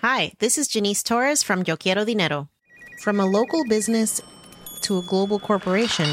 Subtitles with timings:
[0.00, 2.48] Hi, this is Janice Torres from Yo Quiero Dinero.
[3.02, 4.20] From a local business
[4.82, 6.06] to a global corporation,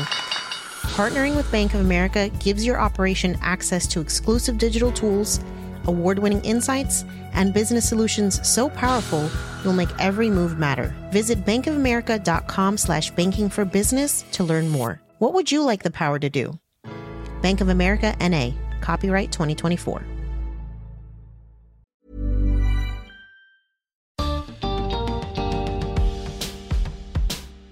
[0.97, 5.39] partnering with Bank of America gives your operation access to exclusive digital tools,
[5.85, 9.29] award winning insights, and business solutions so powerful
[9.63, 10.91] you'll make every move matter.
[11.11, 14.99] Visit bankofamerica.com slash banking for business to learn more.
[15.19, 16.59] What would you like the power to do?
[17.43, 18.49] Bank of America NA,
[18.81, 20.14] copyright 2024.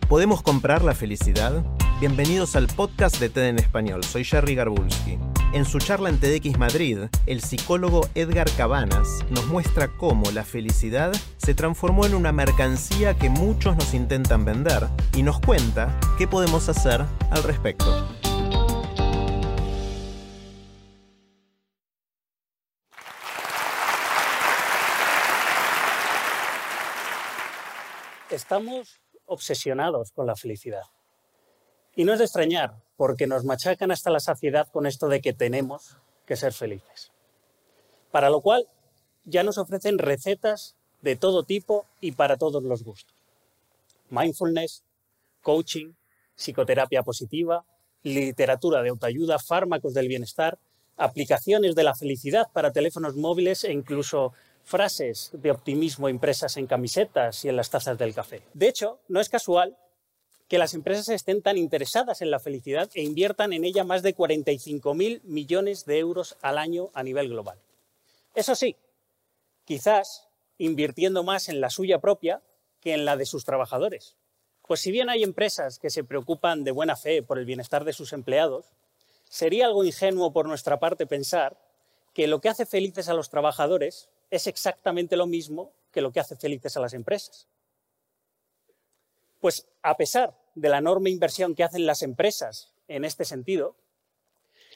[0.10, 1.64] ¿Podemos comprar la felicidad?
[2.00, 4.04] Bienvenidos al podcast de TED en Español.
[4.04, 5.18] Soy Jerry Garbulski.
[5.54, 11.14] En su charla en TEDx Madrid, el psicólogo Edgar Cabanas nos muestra cómo la felicidad
[11.38, 16.68] se transformó en una mercancía que muchos nos intentan vender y nos cuenta qué podemos
[16.70, 17.86] hacer al respecto.
[28.30, 30.84] Estamos obsesionados con la felicidad.
[31.96, 35.34] Y no es de extrañar, porque nos machacan hasta la saciedad con esto de que
[35.34, 37.12] tenemos que ser felices.
[38.12, 38.68] Para lo cual
[39.26, 43.16] ya nos ofrecen recetas de todo tipo y para todos los gustos.
[44.10, 44.84] Mindfulness,
[45.42, 45.94] coaching,
[46.36, 47.66] psicoterapia positiva,
[48.04, 50.58] literatura de autoayuda, fármacos del bienestar,
[50.98, 57.44] aplicaciones de la felicidad para teléfonos móviles e incluso frases de optimismo impresas en camisetas
[57.46, 58.42] y en las tazas del café.
[58.54, 59.78] De hecho, no es casual
[60.48, 64.16] que las empresas estén tan interesadas en la felicidad e inviertan en ella más de
[64.16, 67.60] 45.000 millones de euros al año a nivel global.
[68.36, 68.76] Eso sí,
[69.66, 70.28] quizás
[70.58, 72.42] invirtiendo más en la suya propia
[72.80, 74.16] que en la de sus trabajadores.
[74.68, 77.94] Pues si bien hay empresas que se preocupan de buena fe por el bienestar de
[77.94, 78.72] sus empleados,
[79.30, 81.58] sería algo ingenuo por nuestra parte pensar
[82.14, 86.20] que lo que hace felices a los trabajadores es exactamente lo mismo que lo que
[86.20, 87.48] hace felices a las empresas.
[89.40, 93.76] Pues a pesar de la enorme inversión que hacen las empresas en este sentido,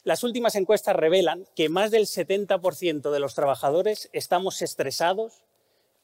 [0.03, 5.41] las últimas encuestas revelan que más del 70% de los trabajadores estamos estresados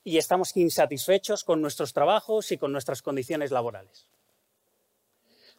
[0.03, 4.07] y estamos insatisfechos con nuestros trabajos y con nuestras condiciones laborales.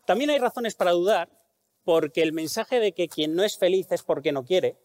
[0.04, 1.28] También hay razones para dudar
[1.84, 4.78] porque el mensaje de que quien no es feliz es porque no quiere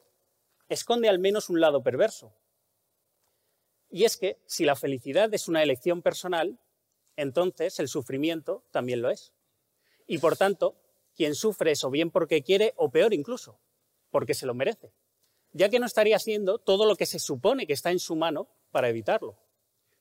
[0.69, 2.31] esconde al menos un lado perverso.
[3.89, 6.59] Y es que si la felicidad es una elección personal,
[7.15, 9.33] entonces el sufrimiento también lo es.
[10.07, 10.75] Y por tanto,
[11.15, 13.59] quien sufre es o bien porque quiere o peor incluso,
[14.09, 14.93] porque se lo merece,
[15.51, 18.47] ya que no estaría haciendo todo lo que se supone que está en su mano
[18.71, 19.37] para evitarlo.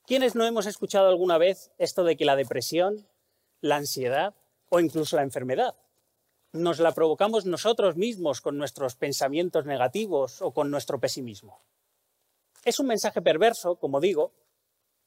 [0.07, 3.09] ¿Quiénes no hemos escuchado alguna vez esto de que la depresión,
[3.61, 4.35] la ansiedad
[4.69, 5.75] o incluso la enfermedad
[6.53, 11.61] nos la provocamos nosotros mismos con nuestros pensamientos negativos o con nuestro pesimismo?
[12.69, 14.35] Es un mensaje perverso, como digo,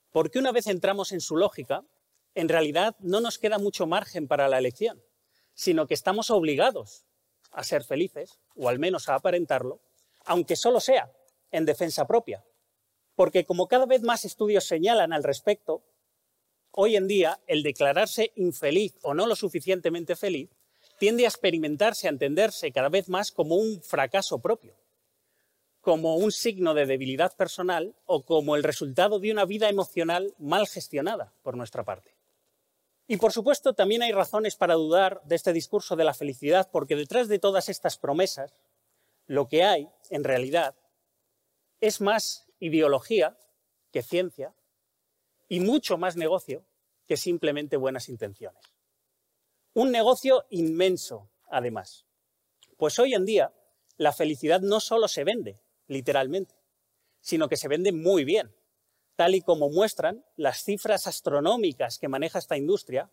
[0.09, 1.85] porque una vez entramos en su lógica,
[2.33, 4.99] en realidad no nos queda mucho margen para la elección,
[5.53, 7.05] sino que estamos obligados
[7.51, 9.79] a ser felices, o al menos a aparentarlo,
[10.25, 11.11] aunque solo sea
[11.51, 12.43] en defensa propia.
[13.13, 15.83] Porque como cada vez más estudios señalan al respecto,
[16.71, 20.49] hoy en día el declararse infeliz o no lo suficientemente feliz
[20.97, 24.73] tiende a experimentarse, a entenderse cada vez más como un fracaso propio
[25.81, 30.67] como un signo de debilidad personal o como el resultado de una vida emocional mal
[30.67, 32.15] gestionada por nuestra parte.
[33.07, 36.95] Y por supuesto también hay razones para dudar de este discurso de la felicidad porque
[36.95, 38.53] detrás de todas estas promesas
[39.25, 40.75] lo que hay en realidad
[41.81, 43.37] es más ideología
[43.91, 44.53] que ciencia
[45.49, 46.63] y mucho más negocio
[47.07, 48.63] que simplemente buenas intenciones.
[49.73, 52.05] Un negocio inmenso, además.
[52.77, 53.53] Pues hoy en día
[53.97, 55.59] la felicidad no solo se vende,
[55.91, 56.55] literalmente,
[57.19, 58.51] sino que se vende muy bien,
[59.15, 63.09] tal y como muestran las cifras astronómicas que maneja esta industria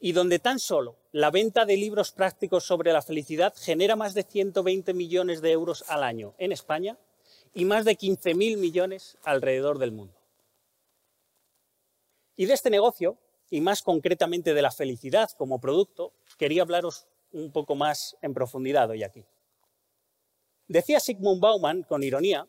[0.00, 4.22] y donde tan solo la venta de libros prácticos sobre la felicidad genera más de
[4.22, 6.98] 120 millones de euros al año en España
[7.54, 10.18] y más de 15.000 millones alrededor del mundo.
[12.36, 13.18] Y de este negocio,
[13.50, 18.88] y más concretamente de la felicidad como producto, quería hablaros un poco más en profundidad
[18.90, 19.24] hoy aquí.
[20.68, 22.48] Decía Sigmund Bauman, con ironía,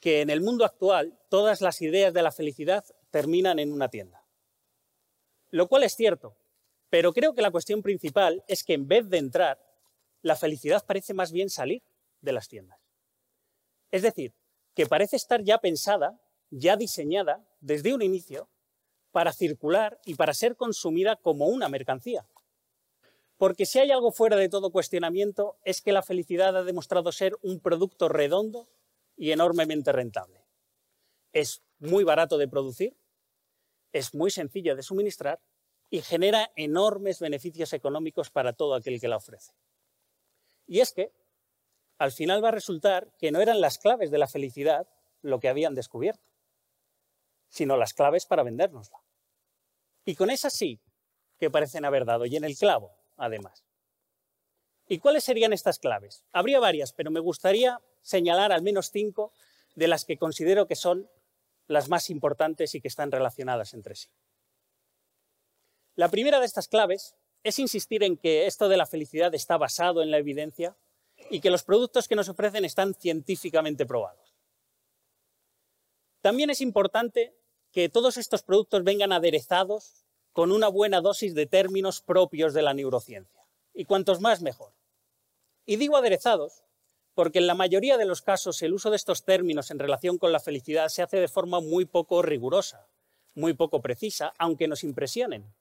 [0.00, 4.24] que en el mundo actual todas las ideas de la felicidad terminan en una tienda.
[5.50, 6.36] Lo cual es cierto,
[6.90, 9.58] pero creo que la cuestión principal es que en vez de entrar,
[10.22, 11.82] la felicidad parece más bien salir
[12.20, 12.78] de las tiendas.
[13.90, 14.34] Es decir,
[14.74, 16.20] que parece estar ya pensada,
[16.50, 18.48] ya diseñada desde un inicio
[19.10, 22.26] para circular y para ser consumida como una mercancía.
[23.36, 27.36] Porque si hay algo fuera de todo cuestionamiento es que la felicidad ha demostrado ser
[27.42, 28.68] un producto redondo
[29.16, 30.44] y enormemente rentable.
[31.32, 32.96] Es muy barato de producir,
[33.92, 35.40] es muy sencillo de suministrar
[35.90, 39.52] y genera enormes beneficios económicos para todo aquel que la ofrece.
[40.66, 41.12] Y es que
[41.98, 44.88] al final va a resultar que no eran las claves de la felicidad
[45.22, 46.24] lo que habían descubierto,
[47.48, 48.98] sino las claves para vendérnosla.
[50.04, 50.80] Y con esas sí
[51.38, 53.64] que parecen haber dado, y en el clavo, además.
[54.86, 56.24] ¿Y cuáles serían estas claves?
[56.32, 59.32] Habría varias, pero me gustaría señalar al menos cinco
[59.74, 61.08] de las que considero que son
[61.66, 64.08] las más importantes y que están relacionadas entre sí.
[65.96, 70.02] La primera de estas claves es insistir en que esto de la felicidad está basado
[70.02, 70.76] en la evidencia
[71.30, 74.34] y que los productos que nos ofrecen están científicamente probados.
[76.20, 77.36] También es importante
[77.70, 82.74] que todos estos productos vengan aderezados con una buena dosis de términos propios de la
[82.74, 83.46] neurociencia.
[83.72, 84.72] Y cuantos más, mejor.
[85.64, 86.64] Y digo aderezados
[87.14, 90.32] porque en la mayoría de los casos el uso de estos términos en relación con
[90.32, 92.88] la felicidad se hace de forma muy poco rigurosa,
[93.36, 95.54] muy poco precisa, aunque nos impresionen,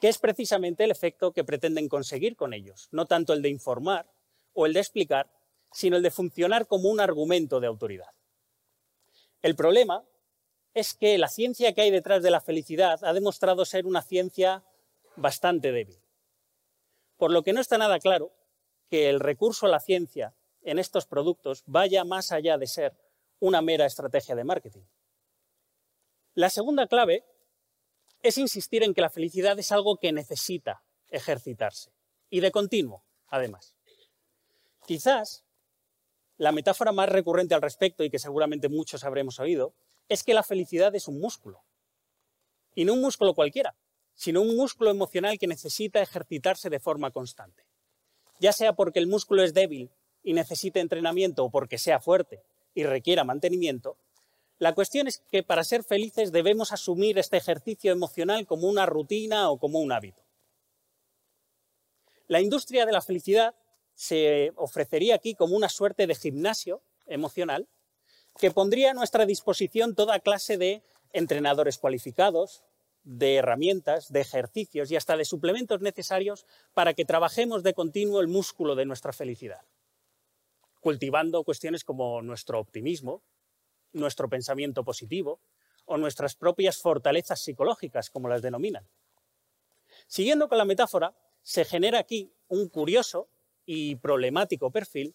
[0.00, 4.08] que es precisamente el efecto que pretenden conseguir con ellos, no tanto el de informar
[4.54, 5.28] o el de explicar,
[5.72, 8.12] sino el de funcionar como un argumento de autoridad.
[9.42, 10.04] El problema
[10.76, 14.62] es que la ciencia que hay detrás de la felicidad ha demostrado ser una ciencia
[15.16, 15.98] bastante débil.
[17.16, 18.30] Por lo que no está nada claro
[18.90, 22.94] que el recurso a la ciencia en estos productos vaya más allá de ser
[23.40, 24.82] una mera estrategia de marketing.
[26.34, 27.24] La segunda clave
[28.22, 31.90] es insistir en que la felicidad es algo que necesita ejercitarse
[32.28, 33.74] y de continuo, además.
[34.86, 35.46] Quizás
[36.36, 39.74] la metáfora más recurrente al respecto y que seguramente muchos habremos oído
[40.08, 41.62] es que la felicidad es un músculo.
[42.74, 43.74] Y no un músculo cualquiera,
[44.14, 47.64] sino un músculo emocional que necesita ejercitarse de forma constante.
[48.40, 49.90] Ya sea porque el músculo es débil
[50.22, 52.42] y necesite entrenamiento o porque sea fuerte
[52.74, 53.96] y requiera mantenimiento,
[54.58, 59.50] la cuestión es que para ser felices debemos asumir este ejercicio emocional como una rutina
[59.50, 60.22] o como un hábito.
[62.26, 63.54] La industria de la felicidad
[63.94, 67.68] se ofrecería aquí como una suerte de gimnasio emocional
[68.38, 72.64] que pondría a nuestra disposición toda clase de entrenadores cualificados,
[73.02, 76.44] de herramientas, de ejercicios y hasta de suplementos necesarios
[76.74, 79.62] para que trabajemos de continuo el músculo de nuestra felicidad,
[80.80, 83.22] cultivando cuestiones como nuestro optimismo,
[83.92, 85.40] nuestro pensamiento positivo
[85.84, 88.86] o nuestras propias fortalezas psicológicas, como las denominan.
[90.08, 93.28] Siguiendo con la metáfora, se genera aquí un curioso
[93.64, 95.14] y problemático perfil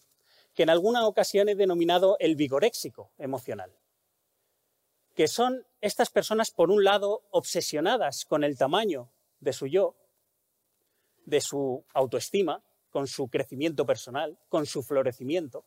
[0.54, 3.72] que en alguna ocasión he denominado el vigoréxico emocional,
[5.14, 9.10] que son estas personas, por un lado, obsesionadas con el tamaño
[9.40, 9.96] de su yo,
[11.24, 15.64] de su autoestima, con su crecimiento personal, con su florecimiento,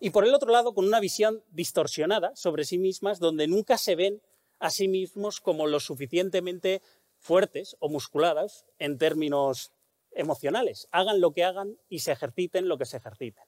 [0.00, 3.94] y por el otro lado, con una visión distorsionada sobre sí mismas, donde nunca se
[3.94, 4.22] ven
[4.58, 6.82] a sí mismos como lo suficientemente
[7.18, 9.72] fuertes o musculadas en términos
[10.12, 10.88] emocionales.
[10.92, 13.44] Hagan lo que hagan y se ejerciten lo que se ejerciten.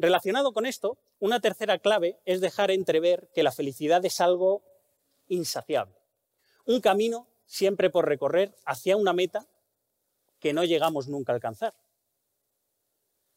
[0.00, 4.62] Relacionado con esto, una tercera clave es dejar entrever que la felicidad es algo
[5.28, 5.94] insaciable,
[6.64, 9.46] un camino siempre por recorrer hacia una meta
[10.38, 11.74] que no llegamos nunca a alcanzar.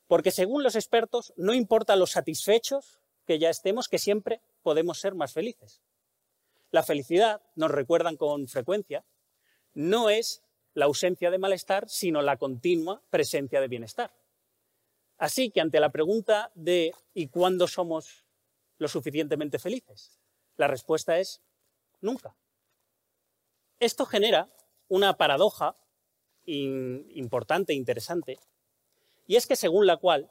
[0.07, 5.16] Porque según los expertos, no importa lo satisfechos que ya estemos, que siempre podemos ser
[5.16, 5.81] más felices.
[6.71, 9.04] La felicidad, nos recuerdan con frecuencia,
[9.73, 10.42] no es
[10.76, 14.14] la ausencia de malestar, sino la continua presencia de bienestar.
[15.23, 18.25] Así que ante la pregunta de ¿y cuándo somos
[18.77, 20.19] lo suficientemente felices?
[20.57, 21.42] La respuesta es
[22.01, 22.35] nunca.
[23.80, 24.49] Esto genera
[24.89, 25.77] una paradoja
[26.44, 28.37] importante e interesante,
[29.25, 30.30] y es que según la cual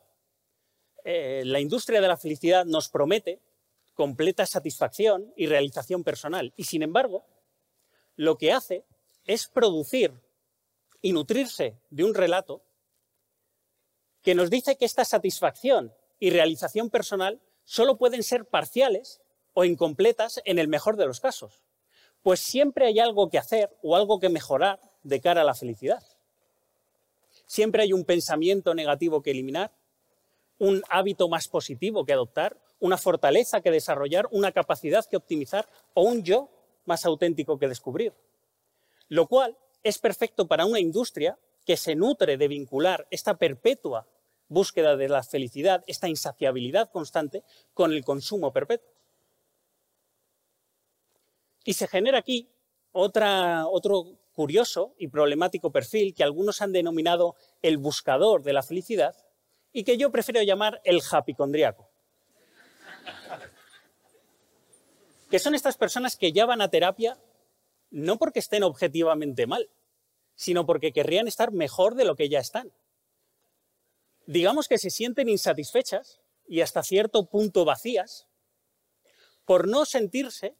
[1.04, 3.40] eh, la industria de la felicidad nos promete
[3.94, 7.24] completa satisfacción y realización personal, y sin embargo,
[8.16, 8.84] lo que hace
[9.24, 10.12] es producir
[11.00, 12.62] y nutrirse de un relato
[14.22, 19.20] que nos dice que esta satisfacción y realización personal solo pueden ser parciales
[19.54, 21.62] o incompletas en el mejor de los casos,
[22.22, 26.02] pues siempre hay algo que hacer o algo que mejorar de cara a la felicidad.
[27.46, 29.72] Siempre hay un pensamiento negativo que eliminar,
[30.58, 36.02] un hábito más positivo que adoptar, una fortaleza que desarrollar, una capacidad que optimizar o
[36.02, 36.48] un yo
[36.84, 38.12] más auténtico que descubrir.
[39.08, 44.06] Lo cual es perfecto para una industria que se nutre de vincular esta perpetua
[44.48, 47.42] búsqueda de la felicidad, esta insaciabilidad constante,
[47.72, 48.90] con el consumo perpetuo.
[51.64, 52.50] Y se genera aquí
[52.92, 59.14] otro curioso y problemático perfil que algunos han denominado el buscador de la felicidad
[59.72, 61.88] y que yo prefiero llamar el japicondriaco.
[65.30, 67.18] que son estas personas que ya van a terapia
[67.90, 69.68] no porque estén objetivamente mal,
[70.34, 72.72] sino porque querrían estar mejor de lo que ya están.
[74.26, 78.28] Digamos que se sienten insatisfechas y hasta cierto punto vacías
[79.44, 80.56] por no sentirse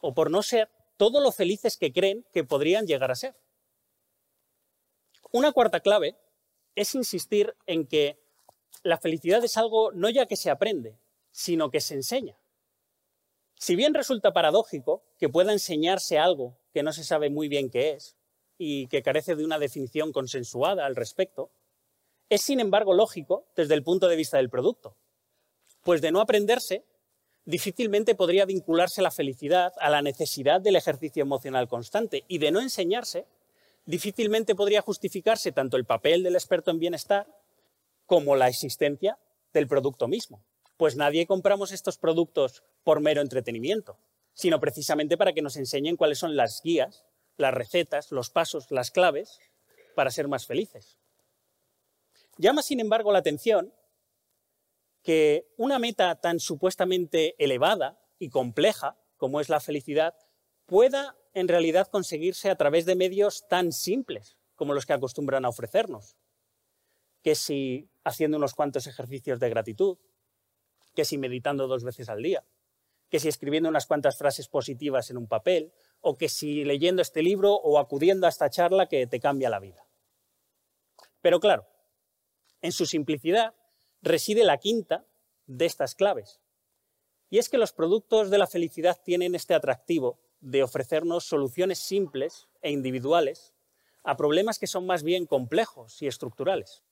[0.00, 3.36] o por no ser todo lo felices que creen que podrían llegar a ser.
[5.32, 6.16] Una cuarta clave
[6.74, 8.18] es insistir en que
[8.82, 10.98] la felicidad es algo no ya que se aprende,
[11.30, 12.38] sino que se enseña.
[13.56, 17.92] Si bien resulta paradójico que pueda enseñarse algo que no se sabe muy bien qué
[17.92, 18.16] es
[18.62, 21.50] y que carece de una definición consensuada al respecto,
[22.28, 24.98] es sin embargo lógico desde el punto de vista del producto,
[25.82, 26.84] pues de no aprenderse,
[27.46, 32.60] difícilmente podría vincularse la felicidad a la necesidad del ejercicio emocional constante y de no
[32.60, 33.24] enseñarse,
[33.86, 37.26] difícilmente podría justificarse tanto el papel del experto en bienestar
[38.04, 39.18] como la existencia
[39.54, 40.44] del producto mismo.
[40.76, 43.96] Pues nadie compramos estos productos por mero entretenimiento,
[44.34, 47.06] sino precisamente para que nos enseñen cuáles son las guías,
[47.40, 49.38] las recetas, los pasos, las claves
[49.94, 50.98] para ser más felices.
[52.36, 53.74] Llama, sin embargo, la atención
[55.02, 60.14] que una meta tan supuestamente elevada y compleja como es la felicidad
[60.66, 65.48] pueda en realidad conseguirse a través de medios tan simples como los que acostumbran a
[65.48, 66.16] ofrecernos.
[67.22, 69.98] Que si haciendo unos cuantos ejercicios de gratitud,
[70.94, 72.44] que si meditando dos veces al día,
[73.08, 77.22] que si escribiendo unas cuantas frases positivas en un papel, o que si leyendo este
[77.22, 79.86] libro o acudiendo a esta charla que te cambia la vida.
[81.20, 81.66] Pero claro,
[82.62, 83.54] en su simplicidad
[84.02, 85.04] reside la quinta
[85.46, 86.40] de estas claves.
[87.28, 92.48] Y es que los productos de la felicidad tienen este atractivo de ofrecernos soluciones simples
[92.62, 93.54] e individuales
[94.02, 96.82] a problemas que son más bien complejos y estructurales.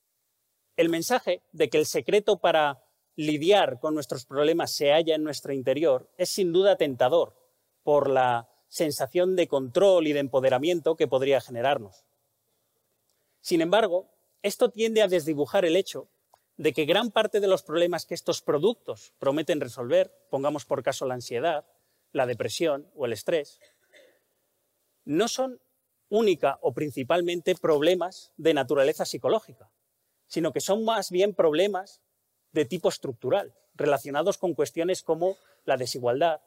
[0.76, 2.84] El mensaje de que el secreto para
[3.16, 7.34] lidiar con nuestros problemas se halla en nuestro interior es sin duda tentador
[7.82, 12.04] por la sensación de control y de empoderamiento que podría generarnos.
[13.40, 14.10] Sin embargo,
[14.42, 16.08] esto tiende a desdibujar el hecho
[16.56, 21.06] de que gran parte de los problemas que estos productos prometen resolver, pongamos por caso
[21.06, 21.64] la ansiedad,
[22.12, 23.60] la depresión o el estrés,
[25.04, 25.60] no son
[26.08, 29.70] única o principalmente problemas de naturaleza psicológica,
[30.26, 32.02] sino que son más bien problemas
[32.52, 36.40] de tipo estructural, relacionados con cuestiones como la desigualdad,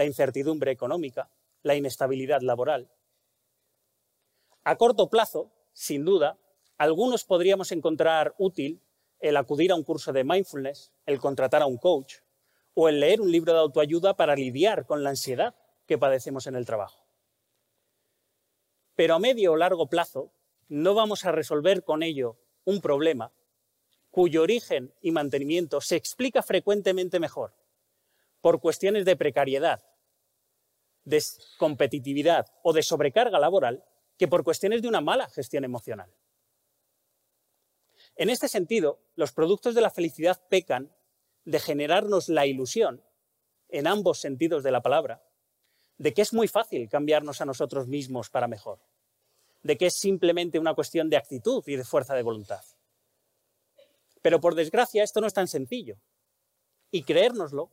[0.00, 1.28] la incertidumbre económica,
[1.62, 2.90] la inestabilidad laboral.
[4.64, 6.38] A corto plazo, sin duda,
[6.78, 8.80] algunos podríamos encontrar útil
[9.18, 12.14] el acudir a un curso de mindfulness, el contratar a un coach
[12.72, 15.54] o el leer un libro de autoayuda para lidiar con la ansiedad
[15.84, 17.04] que padecemos en el trabajo.
[18.94, 20.32] Pero a medio o largo plazo
[20.68, 23.34] no vamos a resolver con ello un problema
[24.10, 27.54] cuyo origen y mantenimiento se explica frecuentemente mejor
[28.40, 29.89] por cuestiones de precariedad,
[31.10, 31.22] de
[31.58, 33.84] competitividad o de sobrecarga laboral
[34.16, 36.10] que por cuestiones de una mala gestión emocional.
[38.16, 40.92] En este sentido, los productos de la felicidad pecan
[41.44, 43.02] de generarnos la ilusión,
[43.68, 45.22] en ambos sentidos de la palabra,
[45.96, 48.80] de que es muy fácil cambiarnos a nosotros mismos para mejor,
[49.62, 52.62] de que es simplemente una cuestión de actitud y de fuerza de voluntad.
[54.22, 55.96] Pero por desgracia esto no es tan sencillo.
[56.90, 57.70] Y creérnoslo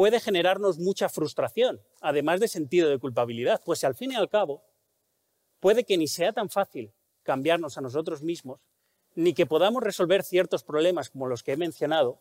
[0.00, 4.64] puede generarnos mucha frustración, además de sentido de culpabilidad, pues al fin y al cabo
[5.58, 8.62] puede que ni sea tan fácil cambiarnos a nosotros mismos,
[9.14, 12.18] ni que podamos resolver ciertos problemas como los que he mencionado,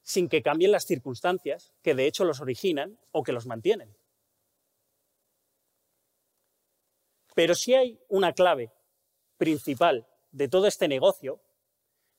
[0.00, 3.96] sin que cambien las circunstancias que de hecho los originan o que los mantienen.
[7.34, 8.70] Pero si hay una clave
[9.38, 11.40] principal de todo este negocio,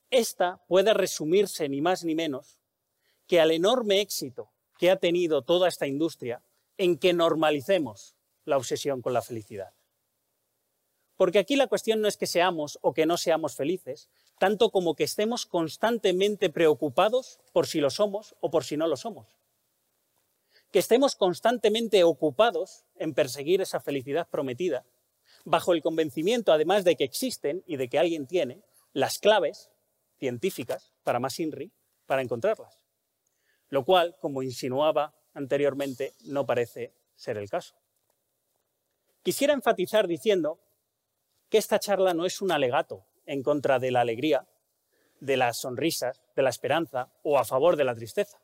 [0.09, 2.59] esta puede resumirse ni más ni menos
[3.27, 6.41] que al enorme éxito que ha tenido toda esta industria
[6.77, 9.74] en que normalicemos la obsesión con la felicidad.
[11.17, 14.09] Porque aquí la cuestión no es que seamos o que no seamos felices,
[14.39, 18.95] tanto como que estemos constantemente preocupados por si lo somos o por si no lo
[18.95, 19.27] somos.
[20.71, 24.86] Que estemos constantemente ocupados en perseguir esa felicidad prometida,
[25.43, 29.69] bajo el convencimiento además de que existen y de que alguien tiene las claves
[30.19, 31.74] científicas, para más INRI,
[32.05, 32.78] para encontrarlas.
[33.69, 37.75] Lo cual, como insinuaba anteriormente, no parece ser el caso.
[39.23, 40.59] Quisiera enfatizar diciendo
[41.49, 44.47] que esta charla no es un alegato en contra de la alegría,
[45.19, 48.39] de las sonrisas, de la esperanza o a favor de la tristeza.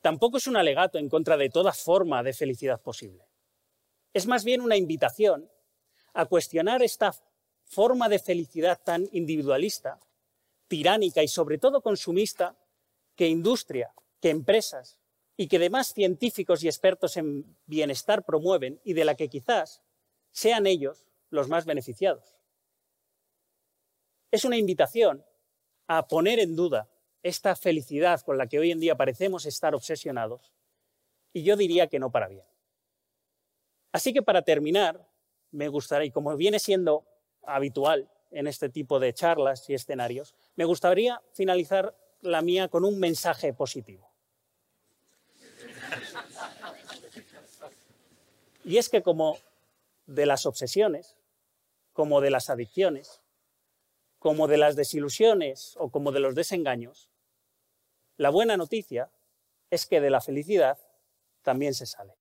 [0.00, 3.24] Tampoco es un alegato en contra de toda forma de felicidad posible.
[4.12, 5.50] Es más bien una invitación
[6.12, 7.12] a cuestionar esta
[7.64, 9.98] forma de felicidad tan individualista
[10.68, 12.56] tiránica y sobre todo consumista
[13.16, 14.98] que industria, que empresas
[15.36, 19.82] y que demás científicos y expertos en bienestar promueven y de la que quizás
[20.30, 22.36] sean ellos los más beneficiados.
[24.30, 25.24] Es una invitación
[25.86, 26.88] a poner en duda
[27.22, 30.52] esta felicidad con la que hoy en día parecemos estar obsesionados,
[31.32, 32.44] y yo diría que no para bien.
[33.92, 35.06] Así que para terminar,
[35.50, 37.04] me gustaría, y como viene siendo
[37.42, 41.96] habitual en este tipo de charlas y escenarios, me gustaría finalizar
[42.26, 44.10] la mía con un mensaje positivo.
[48.64, 49.38] Y es que como
[50.06, 51.16] de las obsesiones,
[51.92, 53.20] como de las adicciones,
[54.18, 57.10] como de las desilusiones o como de los desengaños,
[58.16, 59.10] la buena noticia
[59.70, 60.78] es que de la felicidad
[61.42, 62.14] también se sale.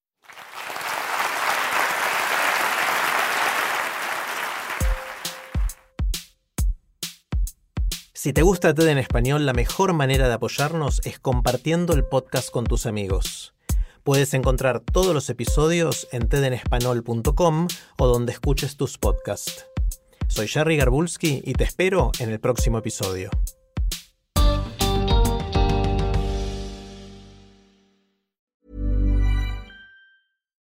[8.26, 12.50] Si te gusta TED en español, la mejor manera de apoyarnos es compartiendo el podcast
[12.50, 13.54] con tus amigos.
[14.04, 17.68] Puedes encontrar todos los episodios en tedenespanol.com
[18.00, 19.68] o donde escuches tus podcasts.
[20.28, 23.30] Soy Jerry Garbulski y te espero en el próximo episodio.